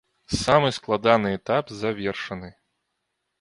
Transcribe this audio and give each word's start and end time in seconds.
Самы 0.43 0.71
складаны 0.77 1.29
этап 1.39 1.69
завершаны. 1.83 2.51